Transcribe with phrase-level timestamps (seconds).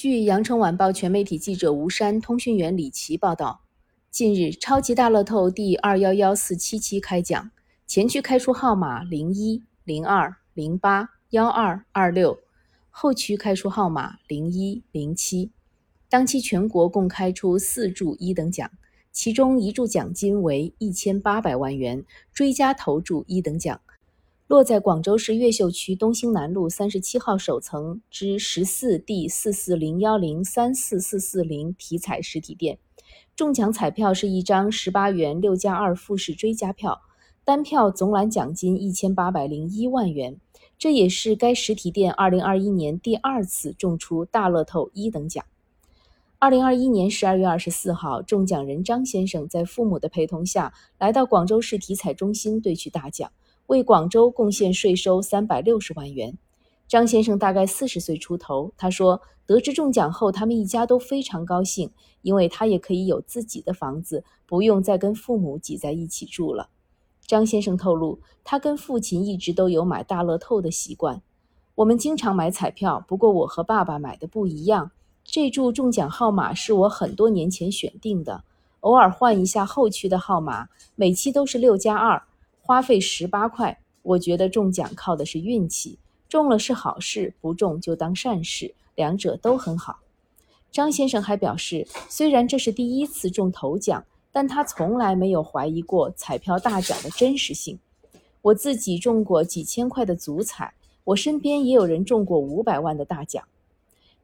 [0.00, 3.62] 据羊城晚报全媒体记者吴山、通讯员李琦报道，
[4.12, 7.50] 近日超级大乐透第二幺幺四七期开奖，
[7.84, 12.38] 前区开出号码零一、零二、零八、幺二、二六，
[12.90, 15.50] 后区开出号码零一、零七。
[16.08, 18.70] 当期全国共开出四注一等奖，
[19.10, 23.80] 其中一注奖金为一千八百万元，追加投注一等奖。
[24.48, 32.78] 落在广州市越秀区东兴南路三十七号首层之十四 D 四四零幺零三四四四零体彩实体店，
[33.36, 37.02] 中奖彩票是一张十八元六加二复式追加票，
[37.44, 40.40] 单票总揽奖金一千八百零一万元，
[40.78, 45.44] 这也是该实体店二零二一年第二次中出大乐透一等奖。
[46.38, 53.30] 二零二一年十二月二十四号，中奖人张先生在父母的陪同下来到广州市体彩中心兑取大奖。
[53.68, 56.36] 为广州贡献税收三百六十万元。
[56.86, 61.90] 张先生大概四十岁出头，他说，得知中奖后，他们一家都非常高兴，
[62.22, 66.70] 因为他也可以有自己的房子，不用再跟父母挤在一起住了。
[67.26, 71.20] 张先生透露，他跟父亲一直都有买大乐透的习惯。
[71.74, 74.92] 我们经常买彩票，不过我和爸爸买的不一样。
[75.22, 78.44] 这注中奖号码是我很多年前选定的，
[78.80, 82.22] 偶尔换一下后区的号码，每期都是六加二。
[82.68, 90.00] 花费十八块，我觉得中奖靠的是运气，中了是好事，不中就当善事，两者都很好。
[90.70, 97.78] 张先生还表示，虽然这是第一次中头奖，但他从来没有怀疑过彩票大奖的真实性。
[98.42, 100.74] 我自己中过几千块的足彩，
[101.04, 103.42] 我身边也有人中过五百万的大奖。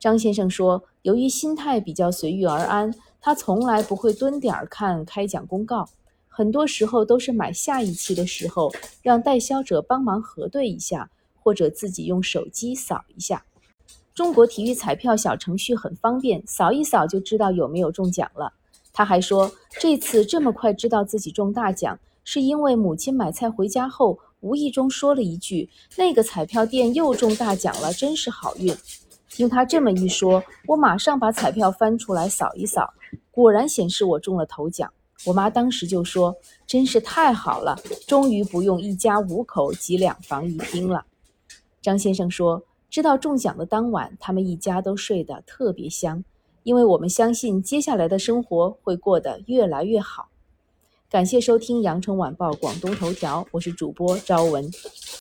[0.00, 5.88] 张先生说，由于心态比较随遇而安，他从来不会蹲点儿看开奖公告。
[6.34, 13.44] 很多时候都是买下一期的时候，让代销者帮忙核对一下，或者自己用手机扫一下。
[14.14, 18.50] 中国体育彩票小程序很方便，扫一扫就知道有没有中奖了。
[18.94, 25.68] 他还说，这次这么快知道自己中大奖，是因为母亲买菜回家后，无意中说了一句
[25.98, 28.74] ：“那个彩票店又中大奖了，真是好运。”
[29.28, 32.94] 听他这么一说，我马上把彩票翻出来扫一扫，
[33.30, 34.90] 果然显示我中了头奖。
[35.24, 41.04] 我妈当时就说：“真是太好了，终于不用一家五口挤两房一厅了。”
[41.80, 46.24] 张先生说：“知道中奖的当晚，他们一家都睡得特别香，
[46.64, 50.28] 因为我们相信接下来的生活会过得越来越好。”
[51.08, 54.70] 感谢收听羊城晚报广东头条，我是主播朝文。